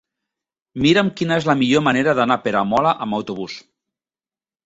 [0.85, 3.59] Mira'm quina és la millor manera d'anar a Peramola amb autobús.